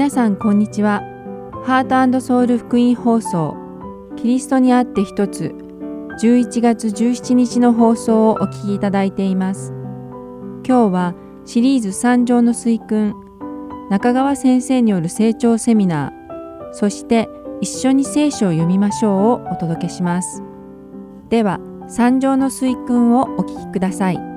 [0.00, 1.02] 皆さんこんにちは。
[1.66, 3.54] ハートソウル福音放送
[4.16, 5.54] キリストにあって一つ
[6.22, 9.74] 11月17日の放送をお聞きいただいています。
[10.66, 11.14] 今日は
[11.44, 13.14] シリーズ三条の水訓
[13.90, 17.28] 中川先生による成長セミナーそして
[17.60, 20.42] 一緒に聖書を読みましょうをお届けします。
[21.28, 24.29] では三条の水訓をお聞きください。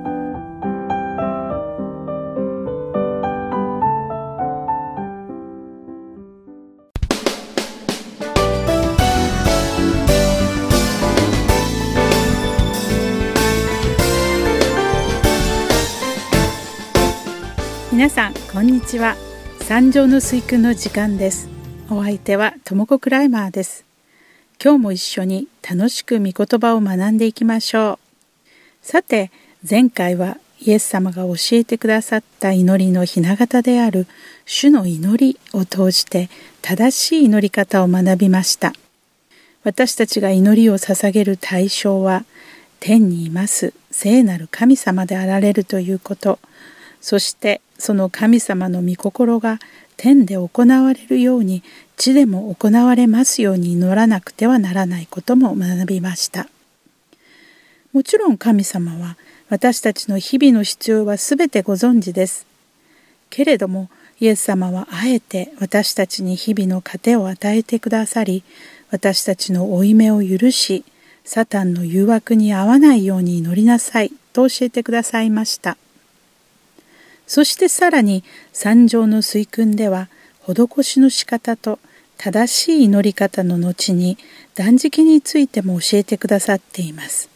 [18.74, 19.16] にちは。
[19.60, 21.48] 三条の水訓の時間です。
[21.92, 23.86] お相手はともこクライマーです。
[24.60, 28.48] 今日も一緒に楽しく御言葉を学んでいきましょう。
[28.82, 29.30] さて
[29.70, 34.08] 前回はイエス様が教えてくださった祈りのひな形である
[34.48, 36.32] 主の祈りを通して
[36.64, 38.74] 正しい祈り方を学びました。
[39.64, 42.26] 私たちが祈りを捧げる対象は
[42.80, 46.40] 天にいます聖なる神様であられるということ。
[47.02, 49.60] そしてその神様の御心が
[49.98, 51.64] 天で行われるように
[51.98, 56.48] 地でも行われますように祈らなくてはならないことも学びました。
[57.92, 59.18] もちろん神様は
[59.50, 62.48] 私たちの日々の必要は全てご存知です。
[63.30, 68.46] けれどもイエス様はあえて私たちに日々の糧を与えてくださり
[68.92, 70.86] 私たちの負い目を許し
[71.26, 75.76] サタンの誘惑に合わないように祈りなさいと教えてくださいました。
[77.28, 80.10] そしてさらに三条の水訓では
[80.46, 81.80] 施しの仕方と
[82.18, 84.18] 正しい祈り方の後に
[84.56, 87.30] 断食についても教えてくださっています。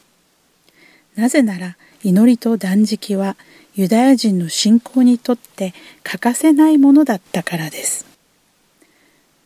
[1.16, 3.36] なぜなら祈りと断食は
[3.76, 8.06] ユダヤ人の信仰にとって欠かせないものだったからです。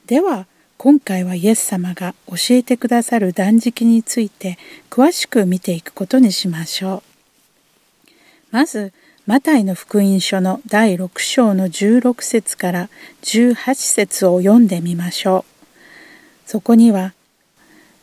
[0.06, 0.48] では
[0.78, 4.58] 今回はイエス様が教えてくださる断食について
[4.90, 8.12] 詳しく見ていくことにしましょう。
[8.52, 8.94] まず
[9.28, 12.90] マタイの福音書の第6章の16節から
[13.22, 16.50] 18節を読んでみましょう。
[16.50, 17.14] そこには、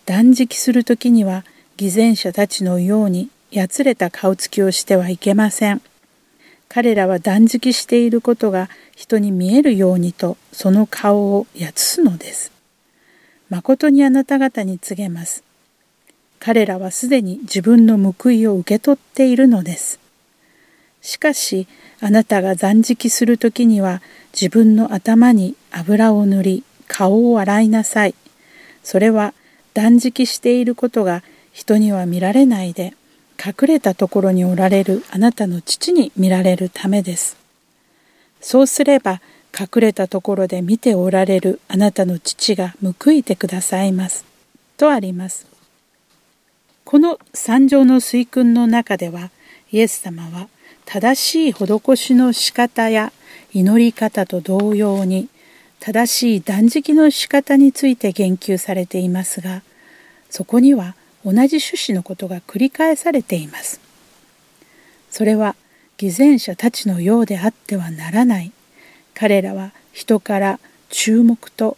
[0.07, 1.45] 断食する時には
[1.77, 5.83] 偽善者たちのようにやつれた顔つきをしてはいけません。
[6.69, 12.53] 彼らは断食していることが人に見えるようにとその顔をやつすのです。
[13.51, 15.43] 誠にあなた方に告げます。
[16.39, 19.99] 彼らはすでに自分の報いを受け取っているのです。
[21.01, 21.67] しかし
[22.01, 28.15] あなたが断食する時には自分の頭に油を塗り顔を洗いなさい。
[28.83, 29.35] それは
[29.75, 31.23] 断食していることが
[31.53, 32.95] 人には見られないで
[33.39, 37.37] 隠れたところにおられるあなたの父に見られるためです。
[38.41, 39.21] そうすれば
[39.59, 44.25] 隠れたところで見ておられるあなたの父が報いてくださいます。
[44.77, 45.47] とあります。
[46.85, 49.31] この三条の水訓の中では
[49.71, 50.49] イエス様は
[50.91, 53.13] 正しい施しの仕方や
[53.53, 55.29] 祈り方と同様に
[55.81, 59.61] 正しい断食の仕方について言及されていますが
[60.31, 60.95] そこには
[61.27, 63.83] 同じ趣旨のことが繰り返されています。
[65.11, 65.57] それは
[65.99, 68.51] 偽善者たちのようであってはならない
[69.13, 71.77] 彼らは人から注目と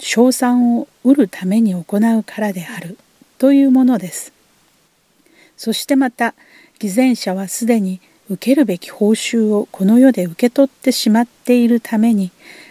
[0.00, 2.98] 称賛を得るために行うからである
[3.38, 4.32] というものです。
[5.56, 6.34] そしてまた
[6.80, 8.00] 偽善者はすでに
[8.30, 12.30] 受けるべき報酬をこの世で受け取ってしまっているために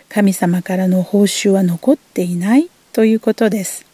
[0.10, 3.86] 神様からの報酬は残っていないということです。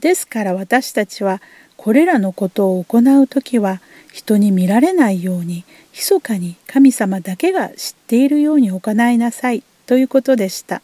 [0.00, 1.42] ですから私たちは
[1.76, 3.80] これらのことを行う時は
[4.12, 10.82] 人に見られないように密かに神様だけが知っているように行いなさいということでした。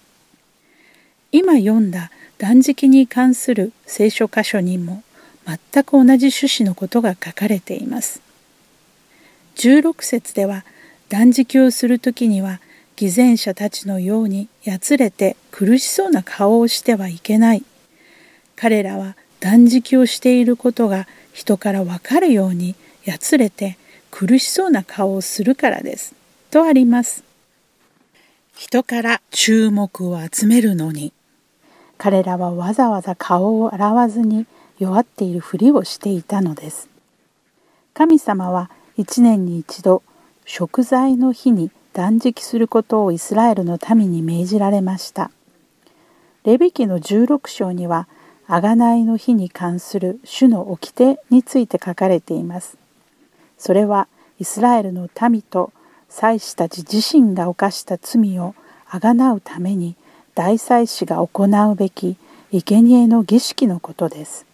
[1.33, 5.03] 今読んだ断食に関する聖書箇所にも
[5.47, 8.26] 全く同じ趣旨のことが書かれています。
[9.57, 10.65] 16節では
[11.09, 12.61] 断食をする時には
[12.97, 17.65] 偽善者たちのようにやつれて苦しそうな顔をしてはいけない。
[18.55, 23.77] 彼らは断食をしていることが人からわかるようにやつれて
[24.11, 26.15] 苦しそうな顔をするからです。
[26.51, 27.23] とあります。
[28.55, 31.13] 人から注目を集めるのに
[31.99, 34.47] 彼らはわざわざ顔を洗わずに
[34.79, 36.89] 弱っているふりをしていたのです。
[37.95, 40.03] 神様は1年に一度
[40.45, 45.31] 食材の日に断食することをイスラエルの民に命じられました。
[46.45, 48.09] レビ記の16章には
[48.49, 52.79] 贖いの日に関する主の掟について書かれています。
[53.59, 54.09] それは
[54.39, 55.73] イスラエルの民と
[56.09, 58.55] 祭司たち自身が犯した罪を
[58.89, 59.97] あがなうために
[60.35, 62.17] 大祭司が行うべき
[62.53, 64.47] 生贄の儀式のことです。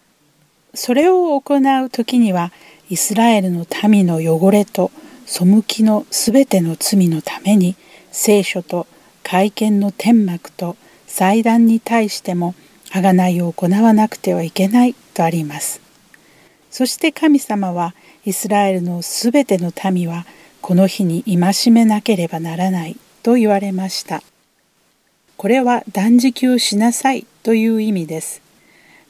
[0.75, 2.51] それを行う時には
[2.93, 4.91] イスラエルの民の汚れと
[5.25, 7.75] 背きのすべての罪のために
[8.11, 8.87] 聖書と
[9.23, 12.55] 会見の天幕と祭壇に対しても
[12.91, 15.81] 贖いを行わなくてはいけないとあります。
[16.71, 17.95] そして神様は
[18.27, 20.27] イスラエルのすべての民は
[20.61, 24.23] この日に戒めなければならないと言われました。
[25.39, 28.43] これは断食をしなさいという意味です。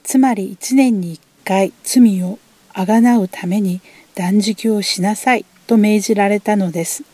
[0.04, 2.38] つまり一年に一回罪を
[2.74, 3.80] あがなうために
[4.14, 7.04] 断食をしなさいと命じられたのです。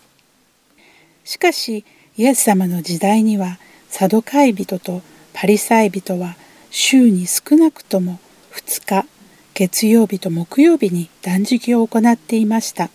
[1.25, 1.85] しかし
[2.17, 3.59] イエス様の時代には
[3.89, 5.03] サドカイ人と
[5.33, 6.37] パリサイ人は
[6.71, 8.19] 週に少なくとも
[8.53, 9.07] 2日
[9.55, 12.91] 月曜日と木曜日に断食を行っていました。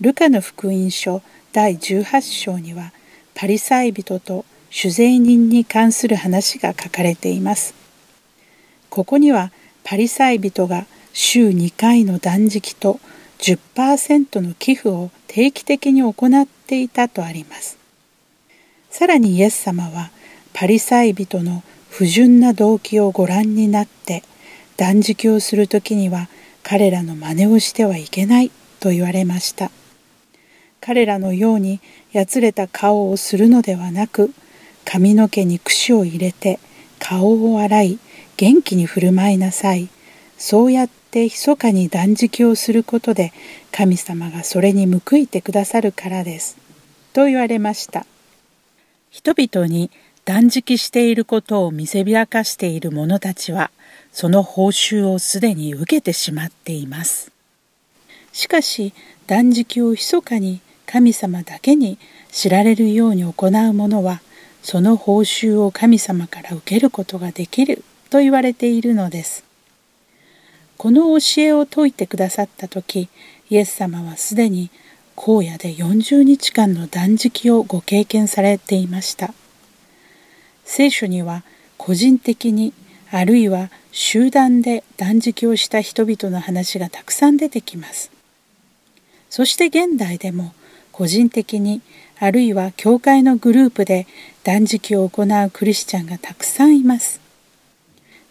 [0.00, 1.22] ルカの福音書
[1.52, 2.92] 第18章には
[3.34, 7.74] パリサイ人と酒税人に関する話が書かれています。
[8.90, 9.50] ここには
[9.84, 10.86] パリサイ人が
[11.20, 13.00] 週2回の断食と
[13.38, 17.76] 10%の寄付を定期的に行っていたとあります。
[18.88, 20.12] さらにイエス様は
[20.52, 24.22] パリサイ人の不純な動機をご覧になって
[24.76, 26.28] 断食をする時には
[26.62, 29.72] 彼らの真似をしてはいけないと言われました。
[30.80, 31.80] 彼らのように
[32.12, 34.32] やつれた顔をするのではなく
[34.84, 36.60] 髪の毛に櫛を入れて
[37.00, 37.98] 顔を洗い
[38.36, 39.88] 元気に振る舞いなさい。
[40.38, 43.32] そうやって密かに断食をすることで
[43.72, 46.56] 神様がそれに報いてくださるからです。
[47.12, 48.06] と言われました。
[49.10, 49.90] 人々に
[50.24, 53.70] 断食していることを見せびらかしている者たちは
[54.12, 57.32] その報酬をすでに受けてしまっています。
[58.32, 58.92] しかし
[59.26, 61.98] 断食を密かに神様だけに
[62.30, 64.20] 知られるように行う者は
[64.62, 69.47] その報酬を神様から受けることができると言われているのです。
[70.78, 73.08] この教えを説いてくださった時
[73.50, 74.70] イエス様はすでに
[75.16, 79.34] 荒野で40日間の断食をご経験されていました。
[80.64, 81.42] 聖書には
[81.76, 82.72] 個人的に
[83.10, 88.12] あるいは集団で断食をした人々の話がたくさん出てきます。
[89.28, 90.52] そして現代でも
[90.92, 91.80] 個人的に
[92.20, 94.06] あるいは教会のグループで
[94.44, 97.20] 断食を行うクリスチャンがたくさんいます。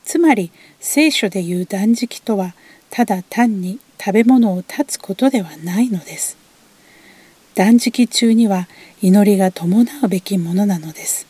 [0.06, 0.52] つまり
[0.89, 2.54] 聖書でいう断食とは
[2.89, 6.38] ただ単に食べ物を断つことではないのです。
[7.56, 8.69] 断食中には
[9.01, 11.28] 祈りが伴うべきものなのです。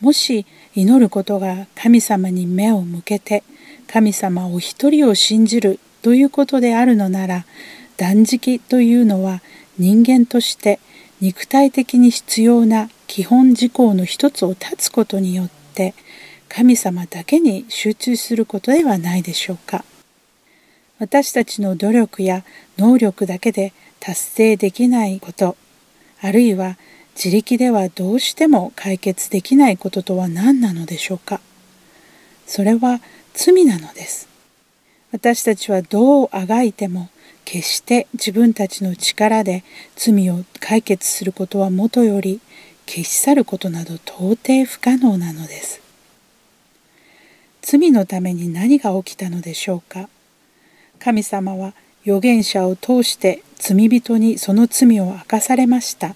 [0.00, 3.44] もし祈ることが神様に目を向けて
[3.88, 7.44] 神様お一人を信じるということであるのなら
[7.98, 9.42] 断食というのは
[9.76, 10.80] 人間として
[11.20, 15.92] 肉体的に必要な基本事項の一つを断つことによって
[16.48, 19.84] 神様だけに集中することではないでしょうか。
[20.98, 22.44] 私たちの努力や
[22.76, 25.56] 能力だけで達成できないこと、
[26.20, 26.76] あるいは
[27.14, 31.40] 自力ではどうしても解決できないこととは何なのでしょうか。
[32.46, 33.00] それは
[33.34, 34.28] 罪なのです。
[35.12, 37.08] 私たちはどうあがいても
[37.44, 39.64] 決して自分たちの力で
[39.96, 42.40] 罪を解決することはもとより
[42.86, 45.87] 消し去ることなど到底不可能なのです。
[47.70, 50.08] 罪のために何が起きたのでしょうか？
[50.98, 56.14] 神様は預言者を通して罪人にその罪を明かされました。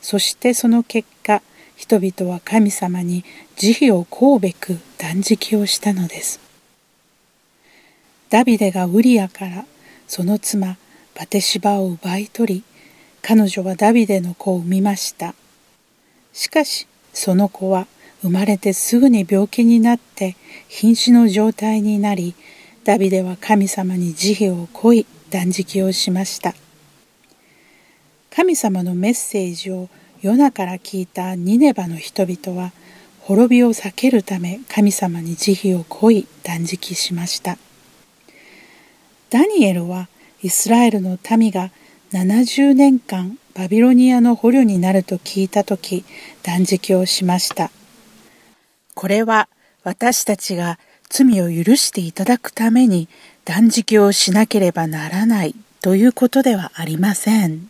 [0.00, 1.42] そしてその結果
[1.74, 3.24] 人々は神様に
[3.56, 6.38] 慈悲を請うべく断食をしたのです。
[8.28, 9.64] ダビデがウリアから
[10.06, 10.76] その妻
[11.16, 12.64] バテシバを奪い取り
[13.22, 15.34] 彼女はダビデの子を産みました。
[16.32, 17.88] しかしその子は
[18.22, 20.36] 生まれてすぐに病気になって
[20.68, 22.34] 瀕死の状態になり
[22.84, 26.54] ダビデは神様に慈悲を乞い断食をしました。
[28.30, 29.88] 神様のメッセージを
[30.22, 32.72] 夜中から聞いたニネバの人々は
[33.20, 37.58] 滅びを避けるため神様に慈悲を乞い断食しました。
[39.30, 40.08] ダニエルは
[40.42, 41.70] イスラエルの民が
[42.12, 46.04] 70年間バビロニアの捕虜になると聞いた時
[46.42, 47.70] 断食をしました。
[48.94, 49.48] これは
[49.82, 50.78] 私たちが
[51.08, 53.08] 罪を許していただくために
[53.44, 57.68] 断食をしなければならないということではありません。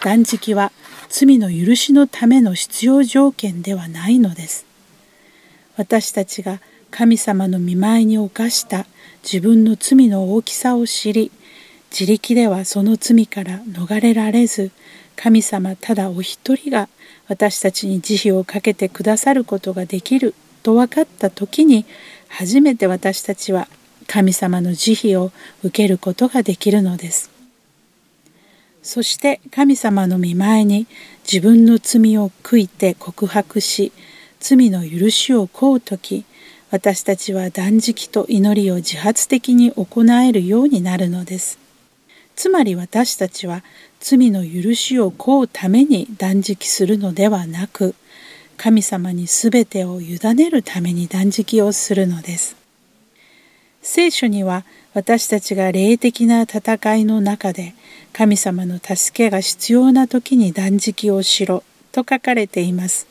[0.00, 0.72] 断食は
[1.08, 4.66] 罪の許しのための必要条件ではないのです。
[5.76, 8.86] 私たちが神様の見舞いに犯した
[9.22, 11.30] 自分の罪の大きさを知り、
[11.90, 14.70] 自力ではその罪から逃れられず、
[15.16, 16.88] 神様ただお一人が
[17.28, 21.86] 私たちに慈悲をかけてくださることができると分かった時に
[22.28, 23.68] 初めて私たちは
[24.06, 27.30] 神様の慈悲を受けることができるのです。
[28.82, 30.86] そして神様の見前に
[31.30, 33.92] 自分の罪を悔いて告白し
[34.38, 36.24] 罪の許しを請う時
[36.70, 41.58] 私たちは断食と祈りを自発的に行えるようになるのです。
[42.36, 43.64] つまり私たちは
[44.00, 47.94] 罪の許しを請うために断食するのではなく
[48.56, 52.56] 神様に全てを委ねるために断食をするのです。
[53.82, 57.74] 聖書には私たちが霊的な戦いの中で
[58.14, 61.62] 神様の助けが必要な時に断食をしろ
[61.92, 63.06] と書かれています。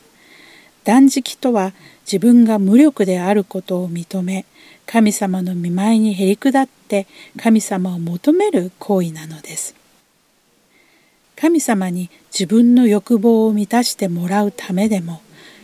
[0.82, 4.46] 断食とは自分が無力であることを認め
[4.84, 9.75] 神様の見舞いにへり下って神様を求める行為なのです。
[11.36, 15.20] 神様に自分の欲望を満たしてもらうためでも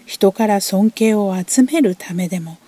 [0.06, 2.58] 人から尊敬を集めるためでも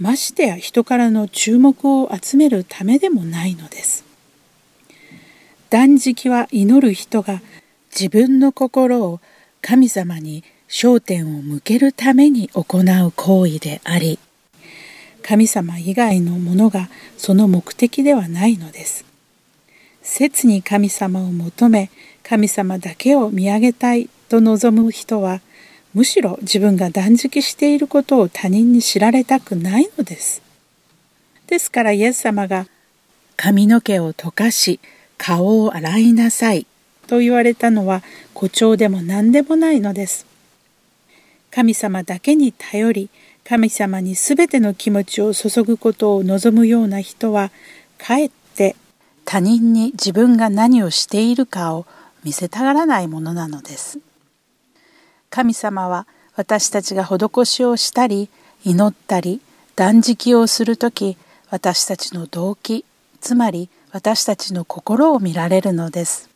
[0.00, 4.04] ましてや人からの注目を集めるためでもないのです。
[5.70, 7.42] 断食は祈る人が
[7.90, 9.20] 自分の心を
[9.60, 14.18] 神様に焦点を向けるために行う行為であり
[15.22, 19.04] 神様以外のものがその目的ではないのです。
[20.02, 21.90] 切に神様を求め
[22.28, 25.40] 神様だけを見上げたいと望む人は
[25.94, 30.42] むしろ自分が断食していることを他人に知られたくないのです。
[31.46, 32.66] ですからイエス様が
[33.36, 34.78] 髪の毛を溶かし
[35.16, 36.66] 顔を洗いなさい
[37.06, 38.02] と言われたのは
[38.34, 40.26] 誇張でも何でもないのです。
[41.50, 43.10] 神様だけに頼り
[43.42, 47.50] 神様に全ての気持ちを注ぐことを望むような人は
[47.96, 48.76] かえって
[49.24, 51.86] 他人に自分が何をしているかを
[52.28, 54.00] 見せたがらないものなのです。
[55.30, 56.06] 神様は
[56.36, 58.28] 私たちが施しをしたり
[58.66, 59.40] 祈ったり
[59.76, 61.16] 断食をする時
[61.48, 62.84] 私たちの動機
[63.22, 66.28] つまり私たちの心を見られるのです。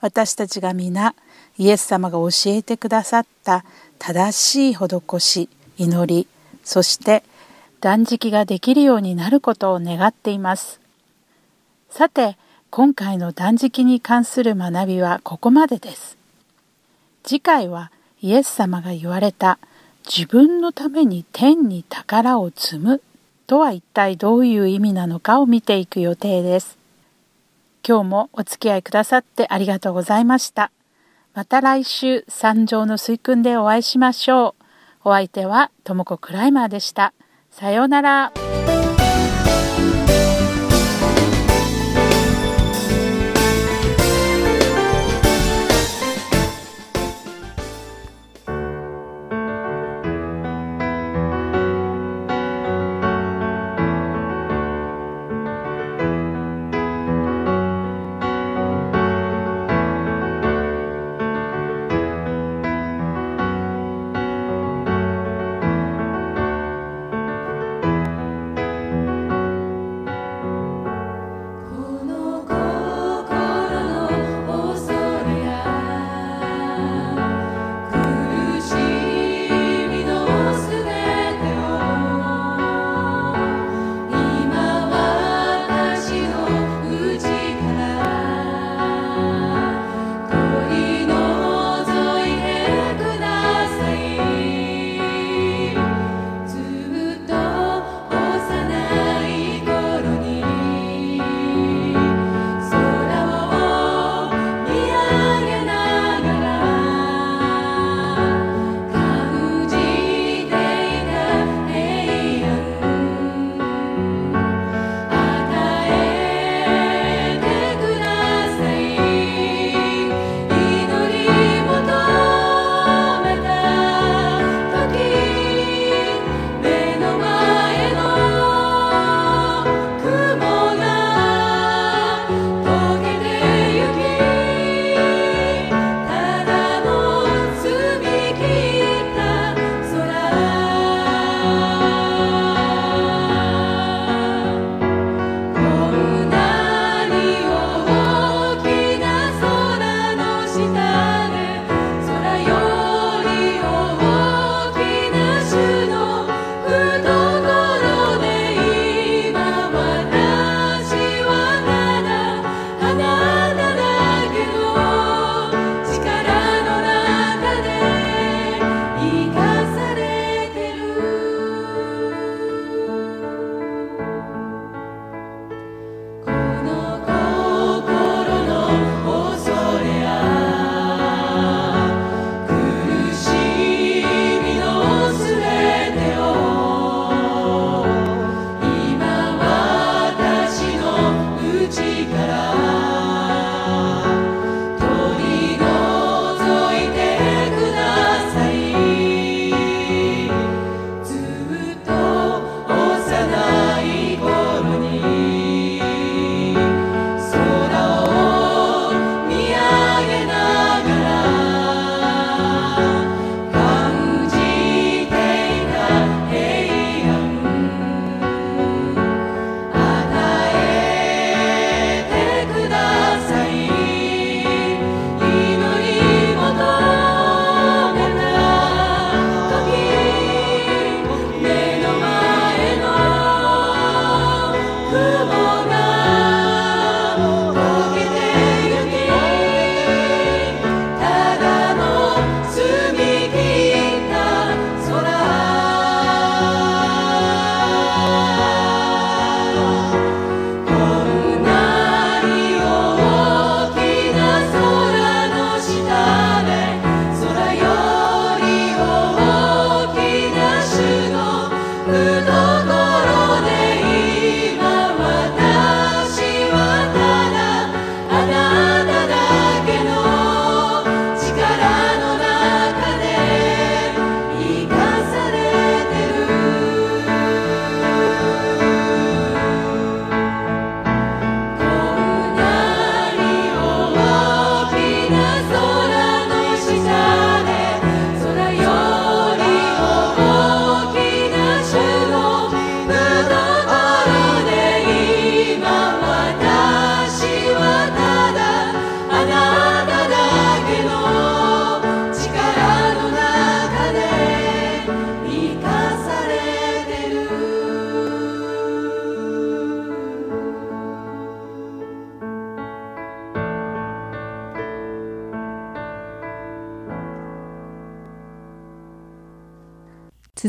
[0.00, 1.16] 私たちが皆
[1.58, 3.64] イエス様が教えてくださった
[3.98, 6.28] 正しい施し祈り
[6.62, 7.24] そして
[7.80, 10.80] 断食ができるようになることを願っています。
[11.90, 12.36] さて
[12.74, 16.16] 今回の断食に関する学びはここまでです。
[17.22, 19.58] 次回はイエス様が言われた
[20.06, 23.02] 自分のために天に宝を積む
[23.46, 26.78] とは一体どういう意味なのかを見ていく予定です。
[27.86, 30.70] 今日もお付き合いくださってありがとうございました。
[31.34, 34.54] また来週三条の水訓でお会いしましょ
[35.04, 35.10] う。
[35.10, 37.12] お相手はともこクライマーでした。
[37.50, 38.32] さようなら。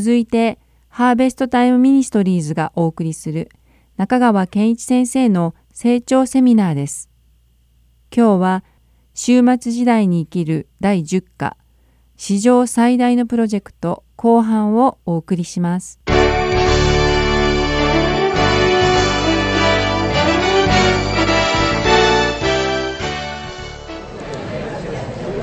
[0.04, 0.58] 続いて、
[0.90, 3.48] ハーベストタイムミニストリーズがお送りする
[3.96, 7.08] 中川健一先生の成長セミナーです。
[8.14, 8.64] 今日は、
[9.14, 11.56] 終末時代に生きる第10課、
[12.18, 16.00] 史上最大のプロジェクト後半をお送りします。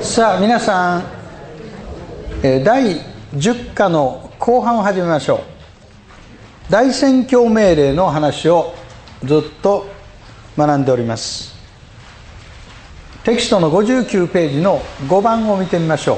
[0.02, 1.04] さあ皆さん
[2.42, 3.00] 第
[3.34, 5.40] 10課の後半を始めましょう。
[6.68, 8.74] 大宣教命令の話を
[9.22, 9.86] ずっと
[10.58, 11.54] 学んでおります。
[13.22, 16.14] テキストの59ページの5番を見てみましょ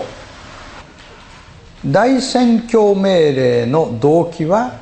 [1.85, 1.93] う。
[1.93, 4.81] 大宣教命令の動機は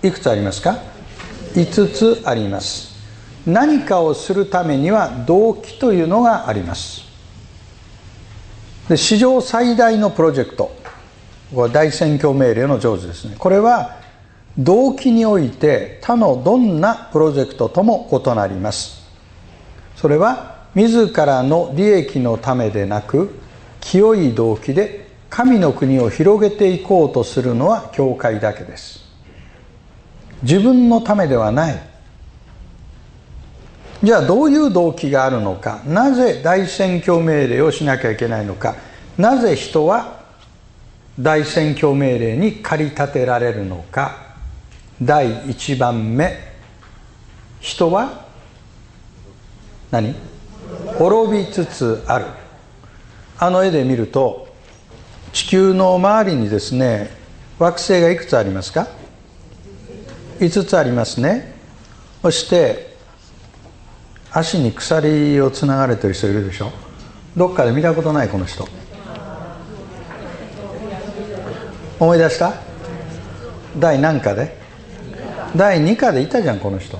[0.00, 0.78] いくつありますか
[1.54, 2.94] ？5つあります。
[3.44, 7.02] 何かをするためには動機というのがあります。
[8.88, 10.84] で史上最大のプロジェクト。
[11.52, 13.34] これ大宣教命令の上手ですね。
[13.38, 13.96] これは
[14.56, 19.02] 動機において他のどんなプロジェクトとも異なります。
[19.96, 23.38] それは自らの利益のためでなく
[23.80, 29.04] 清い動機で神の国を広げていこうとするのは教会だけです。
[30.42, 31.82] 自分のためではない。
[34.02, 35.80] じゃあどういう動機があるのか。
[35.86, 38.76] なぜ大宣教命令をしなきゃいけないのか。
[39.16, 40.13] なぜ人は
[41.18, 44.34] 大宣教命令に駆り立てられるのか。
[45.00, 46.38] 第1番目。
[47.60, 48.26] 人は
[49.90, 50.14] 何？
[50.98, 52.26] 滅びつつある。
[53.38, 54.48] あの絵で見ると
[55.32, 57.10] 地球の周りにですね
[57.58, 58.88] 惑星がいくつありますか
[60.38, 61.54] ？5つありますね。
[62.22, 62.96] そして
[64.32, 66.72] 足に鎖をつながれてる人いるでしょ？
[67.36, 68.66] どっかで見たことないこの人。
[72.04, 72.52] 思い出した？
[73.78, 74.56] 第何課で？
[75.56, 76.98] 第2課でいたじゃんこの人。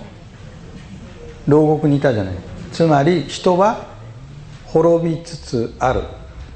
[1.46, 2.34] 牢獄にいたじゃない。
[2.72, 3.86] つまり人は
[4.64, 6.02] 滅びつつある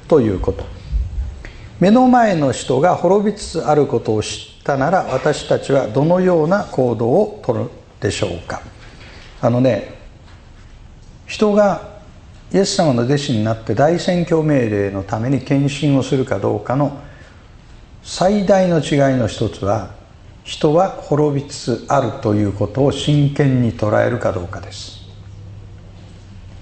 [0.08, 0.64] ということ。
[1.78, 8.62] 目の前の人が滅びつつあることを知ったなら私たちはどのような行動をとるでしょうか。
[9.42, 9.94] あのね
[11.26, 11.98] 人が
[12.50, 16.98] イエス様の弟子になって大宣教命令のために献身をするかどうかの
[18.11, 19.90] 最大の違いの一つは
[20.42, 25.03] 人は滅びつつあるということを真剣に捉えるかどうかです。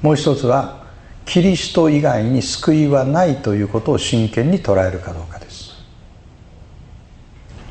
[0.03, 0.85] もう一つは
[1.25, 5.75] キリスト以外に救いはないということを真剣に捉えるかどうかです。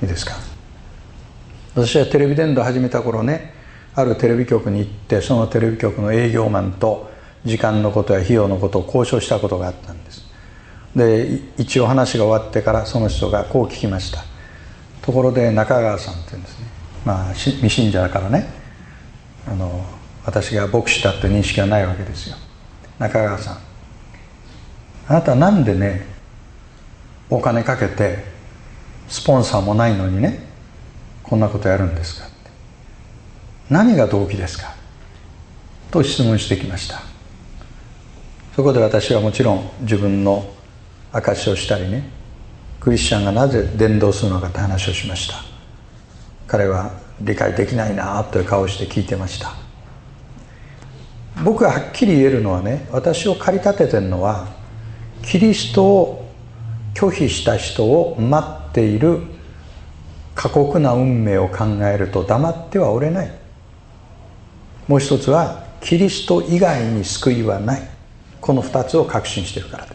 [0.01, 0.35] いいですか？
[1.75, 3.53] 私はテレビ伝道始めた頃ね
[3.93, 7.11] あるテレビ局に行ってそのテレビ局の営業マンと
[7.43, 10.24] 時間のことや費用のことを交渉したことがあったんです。
[10.95, 14.23] で一応話が終わってからその人がこう聞きました。
[15.01, 16.65] ところで中川さんって言うんですね。
[17.05, 18.47] まあ未信者だからね。
[19.47, 19.85] あの
[20.25, 22.37] 私が牧師だって認識はないわけですよ。
[22.97, 23.57] 中川さん。
[25.07, 26.05] あなたなんでね
[27.29, 28.23] お金かけて
[29.07, 30.39] スポンサーもないのにね
[31.21, 32.27] こんなことやるんですか
[33.69, 34.75] 何が動機ですか。
[35.91, 37.01] と質問してきました。
[38.55, 40.45] そこで私はもちろん自分の
[41.15, 42.03] 証しをしたりね。
[42.79, 45.35] クリスチャンがなぜ伝道するのかって話をしました。
[46.47, 49.53] 彼は理解できないなという顔をして聞いてました。
[51.43, 54.47] 僕がはっきり言えるのはね私を駆り立ててるのは
[55.21, 56.31] キリストを
[56.93, 59.21] 拒否した人を待っている
[60.33, 63.31] 過酷な運命を考えると黙ってはおれない。
[64.87, 67.81] もう一つはキリスト以外に救いはない。
[68.41, 69.94] この2つを確信しているからで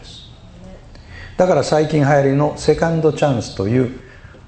[1.41, 3.99] だから最近流行りのセカンドチャンスという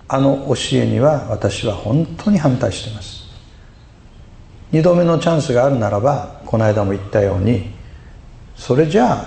[0.07, 3.23] あの教えには私は本当に反対しています。
[4.71, 7.71] 2度目のチャンスがあるならばこの間も言ったように
[8.55, 9.25] それじゃ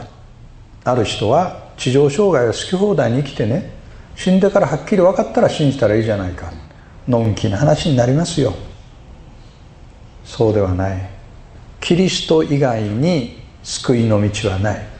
[0.85, 3.72] あある人は地上障害を好き放題に生きてね
[4.14, 6.52] 死んでからはっきり分かったら信じたらいいじゃないか
[7.09, 8.55] のんきな話になりますよ。
[10.24, 11.11] そうではない。
[11.81, 14.95] キリスト以外に救いの道はない。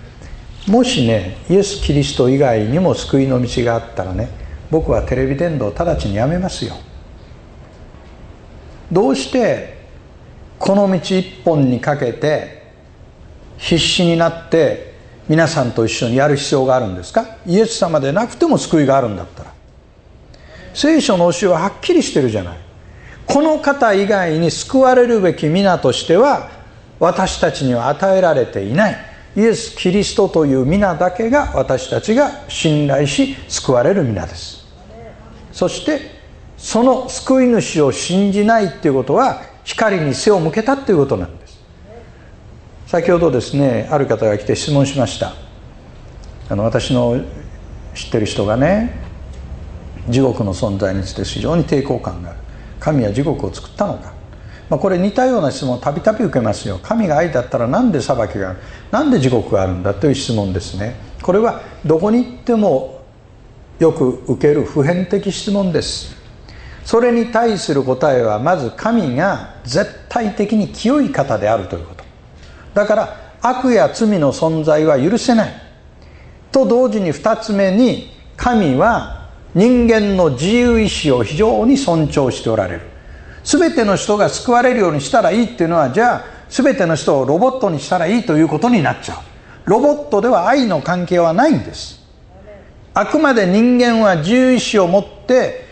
[0.67, 4.29] もしねイエス・キリスト以外にも救いの道があったらね
[4.71, 6.75] 僕はテレビ伝道直ちにやめますよ。
[8.91, 9.77] どうして
[10.59, 12.65] この道一本にかけて
[13.59, 14.95] 必死になって
[15.29, 17.37] 皆さんと一緒にやる必要があるんですか？
[17.47, 19.53] イエス様でなくても救いがあるんだったら。
[20.75, 22.59] 聖書の教えははっきりしてるじゃない。
[23.27, 26.51] この方以外に救われるべき皆としては
[27.01, 28.97] 私たちには与えられていない。
[29.37, 34.67] イエス・キリストという皆だけが私たちが信頼し救われる皆です。
[35.53, 36.01] そして
[36.57, 41.61] その救い主を信じないっていうことは光に背を向けたっていうことなんです。
[42.87, 45.35] 先ほどですねある方が来て質問しました。
[46.49, 47.21] あの私の
[47.95, 49.05] 知ってる人がね
[50.09, 52.39] 地獄の存在について非常に抵抗感がある。
[52.81, 54.15] 神は地獄を作ったのか、
[54.69, 56.81] まあ、これ似たような質問をたびたび受けますよ。
[56.83, 58.59] 神が愛だったら何で裁きがある
[58.91, 60.97] 何で地獄があるんだという質問ですね。
[61.23, 63.05] これはどこに行っても
[63.79, 66.17] よく受ける普遍的質問です。
[66.85, 72.05] それに対する答えはまず神が絶対的に清い方であるということ。
[72.75, 75.53] だから悪や罪の存在は許せない。
[76.51, 82.96] と同時に2つ目に神は人間の自由意志を非常に尊重しておられる。
[83.47, 89.19] 全ての人が救われるようにしたらいいっていうのはじゃあ全ての人をロボットにしたらいいということになっちゃう。
[89.71, 92.05] ロボットでは愛の関係はないんです。
[92.93, 95.65] あくまで人間は自由意志を持って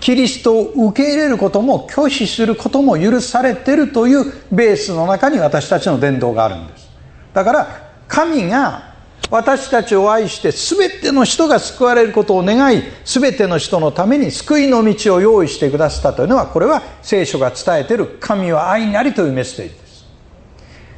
[0.00, 6.90] キリストを受け入れることも拒否することも許されてるというベースの中に私たちの伝道があるんです。
[7.32, 8.91] だから神が
[9.30, 20.04] 私たちを愛して全ての人が救われることを願い全ての人のために救いの道を用意してくださったというのはこれは聖書が伝えている神は愛なりというメッセージです。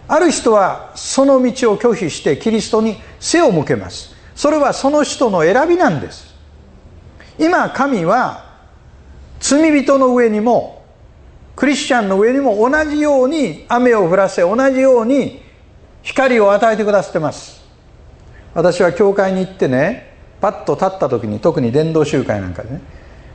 [0.08, 4.14] ある人はその道を拒否してキリストに背を向けます。
[4.34, 6.34] それはその人の選びなんです。
[7.38, 8.44] 今神は
[9.40, 10.84] 罪人の上にも
[11.56, 15.42] クリスチャンの上にも同じように雨を降らせ同じように
[16.02, 17.63] 光を与えてくださってます。
[18.54, 22.80] 私は教会に行ってねパッと立った時に特に伝道集会なんかでね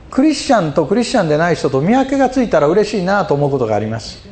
[0.09, 4.27] クリスチャンとクリスチャンでない人と見分けがついたら嬉しいなと思うことがあります。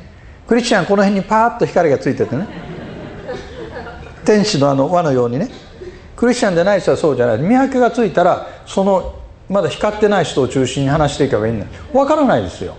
[0.47, 2.47] クリスチャンこの辺にパーッと光がついててね
[4.25, 5.49] 天使のあの輪のようにね
[6.15, 7.37] クリスチャンでない人はそうじゃない。
[7.37, 9.19] 見分けがついたらその
[9.49, 11.65] まだ光ってない人を中心に話していけばいいんだ。
[11.93, 12.75] 分からないですよ。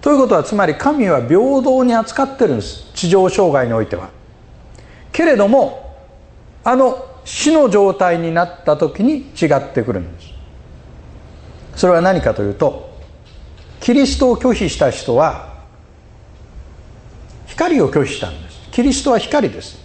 [0.00, 2.90] ということはつまり神は平等に扱ってるんです。
[2.94, 4.08] 地上障害においては。
[5.12, 5.94] けれども
[6.64, 10.28] あの死の状態になった時に違ってくるんです。
[11.76, 12.90] それは何かというと
[13.80, 15.50] キリストを拒否した人は
[17.46, 18.60] 光を拒否したんです。
[18.70, 19.78] キリストは光です。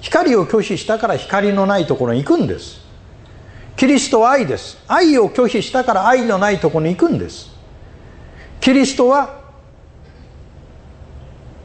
[0.00, 2.80] 光を拒否したから光のないところに行くんです。
[3.76, 4.78] キリストは愛です。
[4.88, 7.50] 愛を拒否したから愛のないところに行くんです。
[8.60, 9.40] キリストは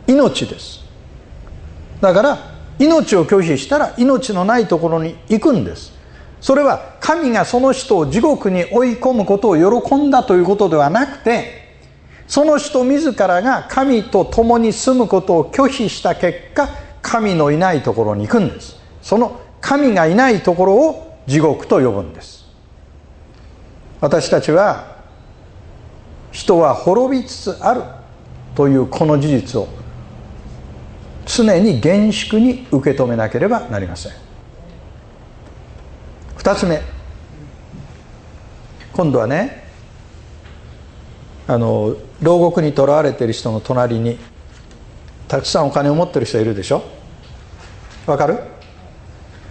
[0.08, 0.84] 命です。
[1.99, 5.93] だから命を拒否したら命のないところに行くんです。
[6.41, 11.65] それは神がその人を地獄に追い込むことを喜んだということではなくて
[12.27, 16.69] その人自らが神と共に住むことを拒否した結果
[17.01, 18.77] 神のいないところに行くんです。
[19.01, 22.45] その神がいないところを地獄と呼ぶんです。
[24.01, 24.95] 私たちは
[26.31, 27.81] 人は滅びつつある
[28.55, 29.67] というこの事実を
[31.36, 34.12] 常に厳粛に受け止めなければなりません。
[36.38, 36.82] 2つ目。
[38.93, 39.65] 今度はね
[41.48, 44.17] あの牢獄にとらわれている人の隣に
[45.28, 46.82] たくさんお金を持ってる人いるでしょ？
[48.06, 48.39] わかる？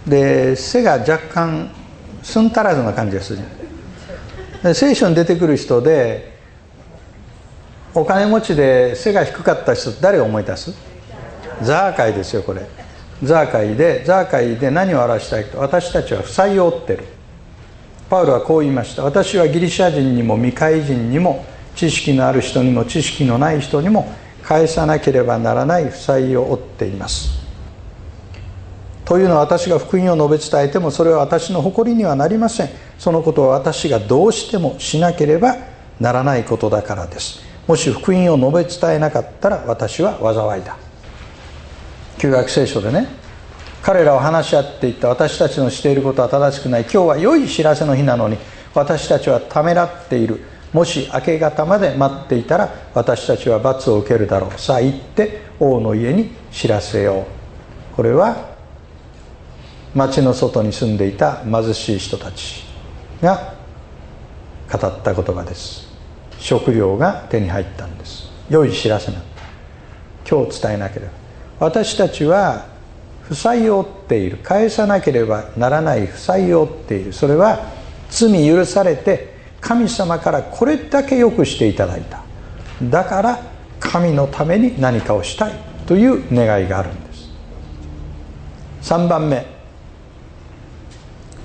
[0.07, 1.69] で背が若干
[2.23, 3.37] すん足らずな感じがす
[4.63, 6.33] る聖書に出てくる人で
[7.93, 10.73] お金持ちで背が低かった人誰が思い出す？
[11.61, 12.65] ザーカイですよこれ。
[13.23, 17.05] ザーカイでザーカイで何を表したいか私たちは負債を負ってる。
[18.09, 19.03] パウロはこう言いました。
[19.03, 24.11] 私はギリシャ人にも未開人にも知識のある人にも知識のない人にも
[24.43, 27.45] 返さなければならない負債を負っています。
[29.05, 32.69] というのは私が福音を述べ伝えてもそれは私の誇りにはなりません。
[32.97, 35.55] そのことは私がどうしてもしなければ
[35.99, 37.39] ならないことだからです。
[37.67, 40.84] もし福音を述べ伝えなかったら私は災いだ。
[42.17, 43.07] 旧約聖書でね
[43.81, 48.37] 彼らを話し合っていった私たちのしていることは正しくない今日は良い知らせの日なのに
[48.73, 50.41] 私たちはためらっている。
[50.73, 54.59] もし明け方まで待っていたら私たちは罰を受けるだろう。
[54.59, 57.95] さあ行って王の家に知らせよう。
[57.95, 58.55] これは
[59.93, 62.65] 町の外に住んでいた貧しい人たち
[63.21, 63.53] が
[64.69, 65.87] 語った言葉です。
[66.37, 68.29] 食料が手に入ったんです。
[68.49, 69.27] 良い知らせなんだ。
[70.29, 71.24] 今日伝えなければ。
[71.59, 72.65] 私たちは
[73.23, 74.37] 負債を負っている。
[74.37, 77.13] 返さなければならない負債を負っている。
[77.13, 77.71] それは
[78.09, 82.21] 罪許されて神様からこれだけ良くしていただいた。
[82.83, 83.39] だから
[83.79, 85.53] 神のために何かをしたい。
[85.87, 87.29] という願いがあるんです。
[88.81, 89.45] 3番目。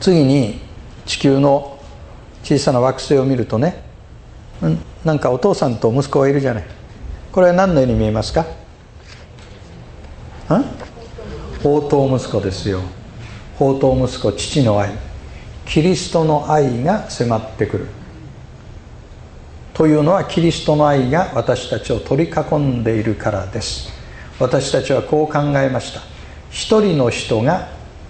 [0.00, 0.60] 次に
[1.06, 1.78] 地球の
[2.42, 3.82] 小さな惑星を見るとね
[5.04, 6.64] なんかお父さんと息子がいるじゃない。
[7.32, 8.46] これは何のように見えますか？
[11.62, 12.80] 宝刀息子ですよ。
[13.56, 14.90] 宝刀息子父の愛。
[15.64, 17.86] キリストの愛が迫ってくる。
[19.74, 23.90] というのはキリストの愛が私たちを取り囲んでいるからです。
[24.40, 26.00] 私たちはこう考えました。
[26.50, 27.68] 一人の人が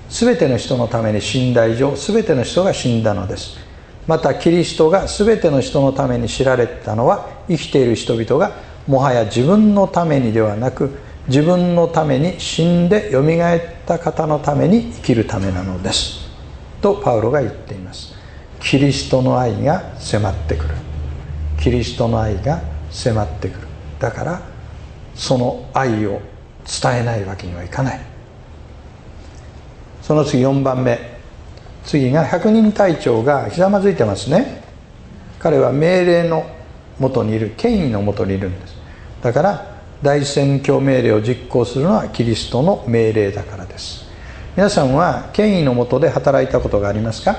[0.08, 3.58] 全ての人のために死んだ以上全ての人が死んだのです。
[4.06, 16.28] またキリストが全ての人のために知られたのは生きている人々がもはや自分のためにではなく自分のために死んでよみがえった方のために生きるためなのです。
[16.82, 18.12] とパウロが言っています。
[18.58, 20.74] キリストの愛が迫ってくる。
[21.60, 23.68] キリストの愛が迫ってくる。
[24.00, 24.42] だから
[25.14, 26.20] その愛を
[26.66, 28.00] 伝えないわけにはいかない。
[30.02, 30.98] その次4番目。
[31.84, 34.64] 次が百人隊長がひざまずいてますね。
[35.38, 36.44] 彼は命令の
[36.98, 38.74] もとにいる権威のもとにいるんです。
[39.22, 39.69] だから
[40.02, 44.08] 大宣教命令を実行するのはキリストの命令だからです。
[44.56, 47.36] 皆さんは権威のもとで働いたことがありますか？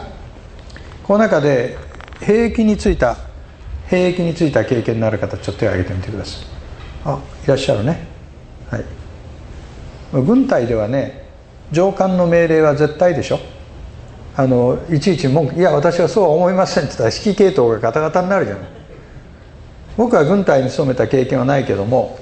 [1.04, 1.78] この中で
[2.20, 3.18] 兵役についた
[3.88, 6.46] 兵役についた経験のある方ちょっと手を挙げてみてください。
[7.06, 8.08] あいらっしゃるね。
[8.70, 8.86] はい。
[10.14, 11.28] 軍隊ではね
[11.72, 13.40] 上官の命令は絶対でしょ。
[14.38, 18.64] あのいちいち文句「いや私はそうは思いません」って言ったら指揮系統がガタガタになるじゃない。
[19.98, 22.18] 僕は軍隊に勤めた経験はないけども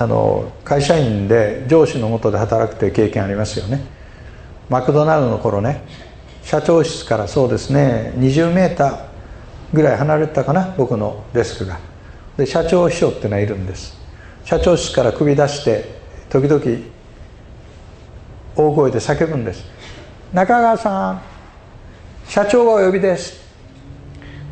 [0.00, 3.80] あの会社員で上司のもとで働くという経験ありますよね。
[4.68, 5.82] マクドナルドの頃ね
[6.42, 9.04] 社長室からそうですね20メーター
[9.72, 11.80] ぐらい離れたかな僕のデスクが。
[12.36, 13.98] で社長秘書っていうのはいるんです。
[14.44, 15.98] 社長室から首出して
[16.30, 16.62] 時々
[18.54, 19.64] 大声で叫ぶんです。
[20.32, 21.22] 中川さん
[22.28, 23.40] 社長がお呼びです。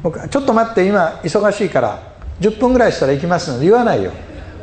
[0.03, 2.03] 僕ちょっと待って今忙しいから
[2.41, 4.11] 10分ぐらいしたら行きますので言わないよ。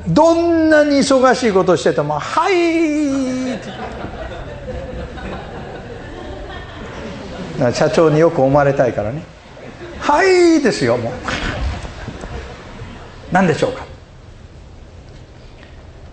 [0.07, 3.53] どんなに忙しいことしてても「はい」
[7.73, 9.23] 社長によく思われたいからね
[9.99, 11.13] 「はい」ですよもう。
[13.31, 13.85] 何でしょうか。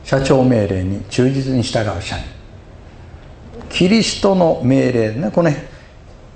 [0.04, 2.24] 社長命令に忠実に従う社員。
[3.68, 5.50] キリストの命令ねこの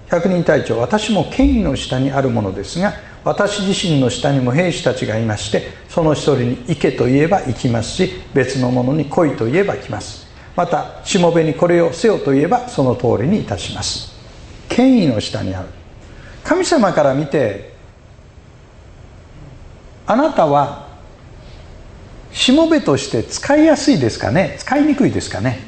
[0.08, 10.24] 百人隊長私も権威の下にあるものですが私自身の下にも兵士たちがいましてその一人に行けと言えば行きますし別の者に来いと言えば来ます。
[10.54, 14.14] またしもべにこれをせよと言えばその通りにいたします。
[14.68, 15.68] 権威の下にある。
[16.44, 17.74] 神様から見て
[20.06, 20.88] あなたは
[22.30, 24.56] しもべとして使いやすいですかね？
[24.58, 25.60] 使いにくいですかね？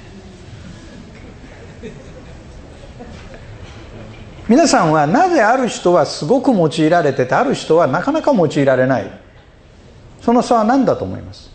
[4.48, 9.10] 皆さんはなぜある人はすごく用いられててある人はなかなか用いられない？
[10.22, 11.50] その差は何だと思います？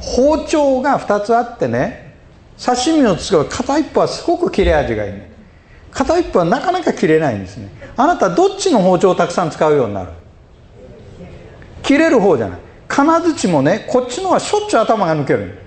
[0.00, 2.16] 包丁が2つあってね
[2.58, 5.30] 刺身を使う片一方はすごく切れ味がいいね。
[5.90, 7.68] 片一方はなかなか切れないんですね。
[7.96, 10.10] あなたどっちの包丁をたくさん使うようになる？
[11.82, 12.60] 切れる方じゃない。
[12.88, 15.58] 金槌もねこっちのはしょっちゅう頭が抜ける。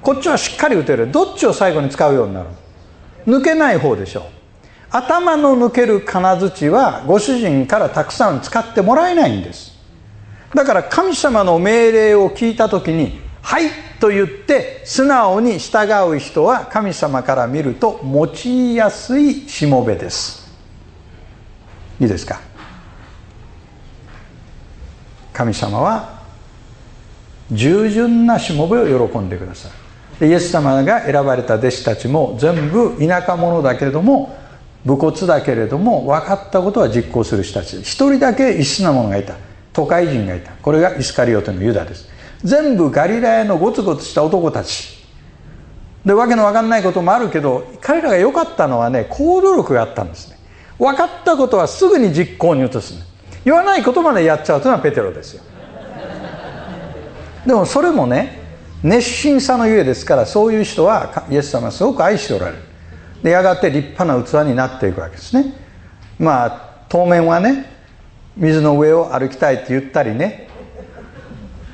[0.00, 1.12] こっちはしっかり打てる。
[1.12, 2.48] どっちを最後に使うようになる？
[3.26, 4.30] 抜けない方でしょ
[4.90, 9.76] 頭の抜ける金槌はご主人からたくさん使ってもらえないんです。
[10.54, 13.64] だから神様の命令を聞いた時に「はい」
[14.00, 20.46] と言って素直に従う人は神様から見ると用いやすいしもべです。
[22.00, 22.40] いいですか？
[25.32, 26.20] 神様は
[27.50, 29.68] 従順なしもべを喜んでくださ
[30.20, 30.26] い。
[30.28, 34.34] イエス様が選ばれた弟子たちも全部田舎者だけれども
[34.86, 37.80] 武骨だけれども分かったことは実行する人たち。
[37.80, 39.34] 一人だけ異質な者がいた。
[39.72, 40.52] 都会人がいた。
[40.52, 42.08] これがイスカリオテのユダです。
[42.42, 44.96] 全部ガリラヤのゴツゴツした男たち。
[46.04, 50.38] でわけの分かんないこともあるけど彼らが良かったのはね行動力があったんですね。
[50.78, 53.00] 分かったことはすぐに実行に移す、ね、
[53.44, 55.42] 言わないことまでやっちゃうというのはペテロですよ。
[57.44, 58.40] でもそれもね
[58.84, 62.65] 熱心さのゆえですからそういう人はイエス様はすごく愛しておられる。
[63.26, 65.52] でやがて立派な器になっていくわけですね。
[66.16, 67.68] まあ当面はね
[68.36, 70.48] 水の上を歩きたいって言ったりね。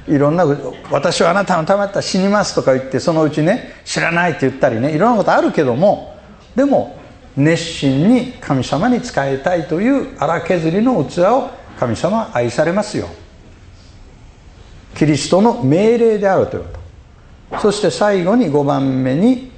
[0.09, 0.47] いろんな
[0.91, 4.95] 私はあなたのためだったら死にますとか言ってそのうちね知らないって言ったりね。
[4.95, 6.19] いろんなことあるけども
[6.57, 6.99] でも
[7.37, 13.11] 熱心に神様に仕えたいという荒削りの器を神様は愛されますよ。
[14.95, 16.69] キリストの命令であるというこ
[17.51, 17.59] と。
[17.61, 19.52] そして最後に5番目に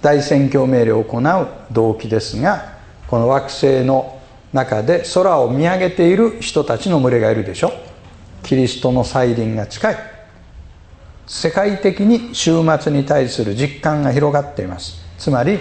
[0.00, 4.18] 大宣教命令を行う動機ですがこの惑星の
[4.52, 7.72] 中で空を見上げている人たちの群れがいるでしょ。
[8.42, 9.96] キリストの再臨が近い。
[11.26, 15.02] 世界的に終末に対する実感が広がっています。
[15.18, 15.60] つまり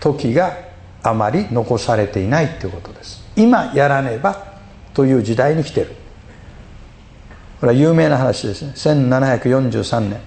[0.00, 0.56] 時が
[1.02, 3.24] あまり残されていないということです。
[3.36, 4.54] 今やらねば
[4.94, 5.96] という時代に来てる。
[7.60, 8.72] これは有名な話ですね。
[8.76, 10.20] 1743年。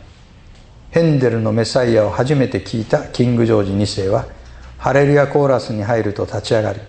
[0.91, 4.25] ヘンデルのメサイアを初めて聞いたキング・ジョージ2世は
[4.77, 6.79] ハレルヤコーラスに入ると立ち上がり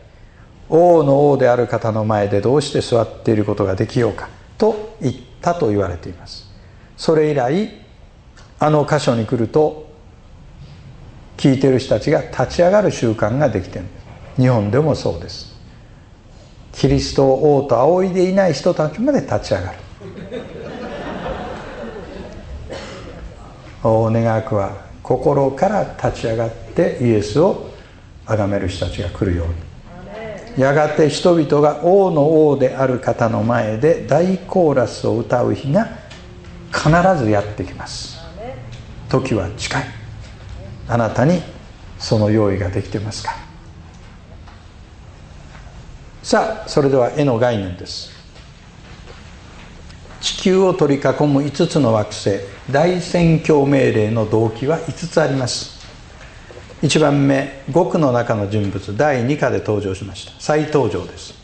[0.70, 6.48] 王の王である方の前でどうして座っていることができようかと言ったと言われています。
[6.96, 7.74] それ以来
[8.58, 9.90] あの箇所に来ると
[11.36, 13.86] 聞いてる人たちが立ち上がる習慣ができてる。
[14.36, 15.58] 日本でもそうです。
[16.72, 19.78] キリストを王と仰いでいない人たちまで立ち上がる
[23.66, 27.70] お願くは心から立ち上がってイエスを
[28.26, 29.54] 崇める人たちが来るように。
[30.62, 35.88] やがて人々が王の王である方の前で大コーラスを歌う日が
[36.72, 36.90] 必
[37.24, 38.18] ずやってきます。
[39.08, 39.84] 時は近い。
[40.88, 41.40] あなたに
[41.98, 43.36] その用意ができてますか。
[46.22, 48.19] さあそれでは絵の概念です。
[50.20, 55.80] 地球を取り囲む5つの惑星大宣教命令の動機は5つあります。
[56.82, 60.32] 1番目5区の中の人物第2課で登場しました。
[60.38, 61.34] 再登場です。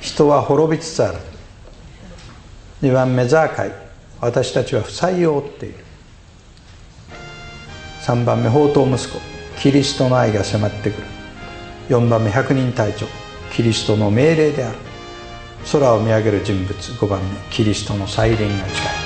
[0.00, 1.18] 人は滅びつつある。
[2.82, 3.72] 2番目ザーカイ。
[4.20, 5.84] 私たちは負債を負っている
[8.02, 9.20] 3番目宝刀息子。
[9.60, 11.06] キリストの愛が迫ってくる。
[11.88, 13.06] 4番目百人隊長。
[13.52, 14.85] キリストの命令である。
[15.72, 19.05] 空を見上げる人物5番目キリストの再臨が近い。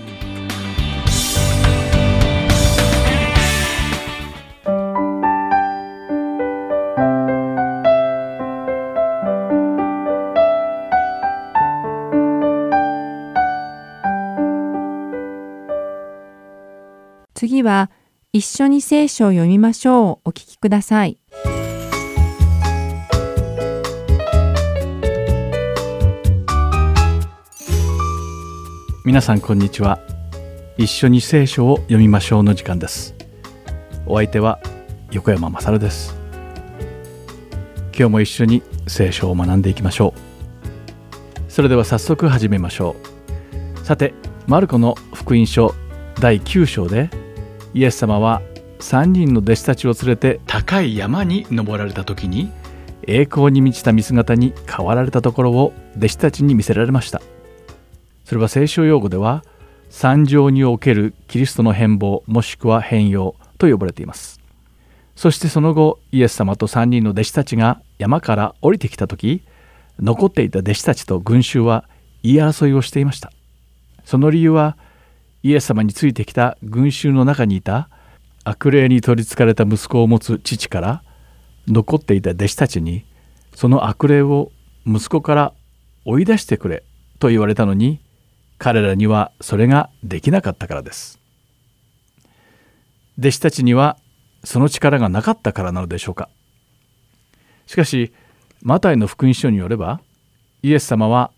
[17.34, 17.92] 次は
[18.34, 21.18] 一緒に聖書を読みましょうお聞きください。
[29.06, 30.00] 皆さんこんにちは。
[30.78, 33.16] 一緒に聖書を読みましょうの時間です。
[34.06, 34.60] お相手は
[35.12, 36.14] 横山まさるです。
[37.98, 40.14] 今日も一緒に聖書を学んでいきましょ
[41.48, 41.52] う。
[41.52, 42.98] それでは早速始めましょ
[43.82, 43.86] う。
[43.86, 44.14] さて、
[44.48, 45.74] マルコの福音書
[46.20, 47.10] 第9章で
[47.74, 48.42] イエス様は
[48.80, 52.52] 3人の弟子たちを連れて高い山に登られた時に
[53.04, 57.22] 栄光に満ちた見姿に変わられたところを弟子たちに見せられました。
[58.26, 59.44] それは聖書用語では
[59.90, 64.42] 山上におけるキリストの変貌もしくは変容と呼ばれています。
[65.16, 69.42] そしてその後イエス様と3人の弟子たちが山から降りてきた時
[70.00, 71.86] 残っていた弟子たちと群衆は
[72.22, 73.32] 言い争いをしていました。
[74.04, 74.78] その理由は
[75.48, 77.90] イエス様についてきた群衆の中にいた
[78.44, 81.04] 悪霊に取りつかれた息子を持つ父から
[81.70, 83.06] 残っていた弟子たちに
[83.56, 84.52] その悪霊を
[84.86, 85.54] 息子から
[86.04, 86.84] 追い出してくれ
[87.20, 88.02] と言われたのに
[88.58, 91.18] 彼らにはそれができなかったからです。
[93.18, 93.98] 弟子たちには
[94.44, 96.30] その力がなかったからなのでしょうか。
[97.68, 98.12] しかし
[98.62, 100.02] マタイの福音書によれば
[100.62, 101.32] イエス様は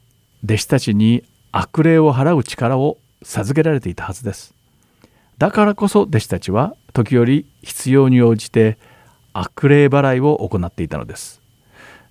[0.43, 4.54] 弟子たちに悪霊を払う力を授けられていたはずです。
[5.38, 8.78] だからこそ弟子たちは時折必要に応じて
[9.34, 11.42] 悪霊払いを行っていたのです。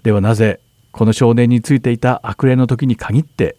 [0.03, 0.61] ではなぜ
[0.93, 3.57] この少年についていた悪霊の時に限って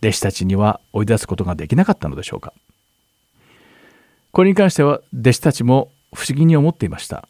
[0.00, 2.52] 弟子たちには追い出すことができなかったのでしょうか
[4.30, 7.28] これに関しては弟子たちも不思議に思っていました。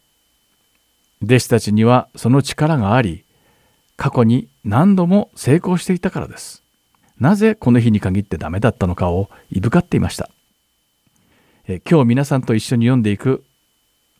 [1.23, 3.25] 弟子たちにはその力があり
[3.97, 6.63] 過去に何度も成功していたからです。
[7.19, 10.29] なぜこの日に限ってダメだったのかをいぶかっていました。
[11.67, 13.43] え今日皆さんと一緒に読んでいく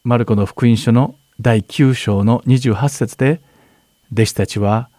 [0.04, 3.42] マルコの福音書の第9章の28節で
[4.12, 4.90] 弟子たちは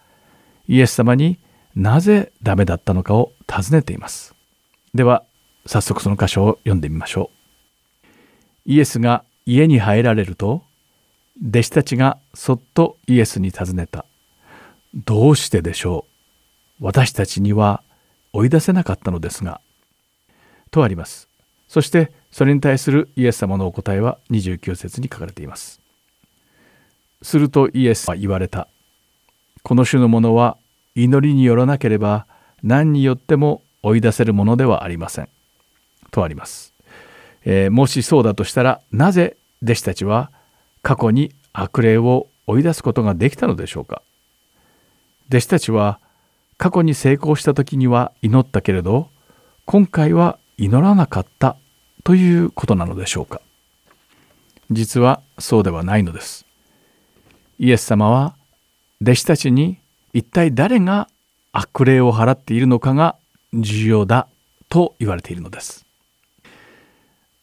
[0.67, 1.39] イエス様に
[1.75, 4.35] なぜダメだったのかを尋ねています。
[4.95, 5.25] では
[5.67, 7.31] 早速その箇所を読んでみましょ
[8.05, 8.07] う。
[8.65, 10.63] イエスが家に入られると
[11.47, 14.07] 弟子たちがそっとイエスに尋ねた。
[14.95, 16.07] どうしてでしょ
[16.81, 16.85] う？
[16.85, 17.83] 私たちには
[18.33, 19.61] 追い出せなかったのですが
[20.71, 21.29] とあります。
[21.69, 25.81] そしてそれに対するイエス様のお答えは29節に書かれています。
[27.23, 28.69] するとイエスは言われた。
[29.63, 30.57] この種のものは
[30.95, 32.27] 祈りによらなければ
[32.63, 35.29] 何によっても追い出せるものではありません。
[36.11, 36.75] とあります、
[37.45, 40.33] えー、もしそうだとしたらなぜ弟子たちは
[40.83, 44.03] 過去に悪霊を追い出すことができたのでしょうか。
[45.29, 46.01] 弟子たちは
[46.61, 49.09] 過去に成功した時には祈ったけれど
[49.65, 51.57] 今回は祈らなかった
[52.05, 53.41] ということなのでしょうか。
[54.71, 56.45] 実はそうではないのです。
[57.59, 58.37] イエス様は
[59.01, 59.79] 弟子たちに
[60.13, 61.09] 一体誰が
[61.51, 63.17] 悪霊を払っているのかが
[63.55, 64.29] 重要だ
[64.69, 65.87] と言われているのです。